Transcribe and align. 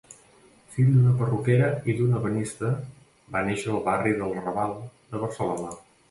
Fill 0.75 0.87
d'una 0.93 1.11
perruquera 1.17 1.67
i 1.91 1.93
d'un 1.99 2.15
ebenista, 2.19 2.71
va 3.35 3.43
néixer 3.49 3.69
al 3.73 3.83
barri 3.89 4.15
del 4.23 4.33
Raval 4.47 4.73
de 5.13 5.21
Barcelona. 5.25 5.77